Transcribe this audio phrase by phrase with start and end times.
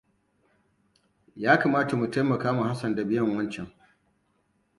[1.41, 3.67] Ya kamata mu taimaka ma Hassan da biyan wancan?